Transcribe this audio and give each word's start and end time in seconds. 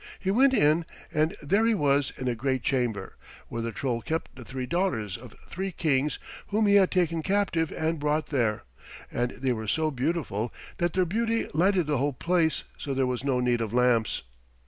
He 0.19 0.31
went 0.31 0.55
in, 0.55 0.87
and 1.13 1.35
there 1.43 1.63
he 1.63 1.75
was 1.75 2.11
in 2.17 2.27
a 2.27 2.33
great 2.33 2.63
chamber, 2.63 3.17
where 3.49 3.61
the 3.61 3.71
Troll 3.71 4.01
kept 4.01 4.35
the 4.35 4.43
three 4.43 4.65
daughters 4.65 5.15
of 5.15 5.35
three 5.47 5.71
Kings 5.71 6.17
whom 6.47 6.65
he 6.65 6.73
had 6.73 6.89
taken 6.89 7.21
captive 7.21 7.71
and 7.71 7.99
brought 7.99 8.29
there, 8.31 8.63
and 9.11 9.29
they 9.29 9.53
were 9.53 9.67
so 9.67 9.91
beautiful 9.91 10.51
that 10.77 10.93
their 10.93 11.05
beauty 11.05 11.47
lighted 11.53 11.85
the 11.85 11.99
whole 11.99 12.13
place 12.13 12.63
so 12.79 12.95
there 12.95 13.05
was 13.05 13.23
no 13.23 13.39
need 13.39 13.61
of 13.61 13.73
lamps. 13.75 14.23